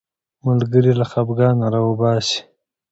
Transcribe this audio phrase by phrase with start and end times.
[0.45, 2.39] ملګری له خفګانه راوباسي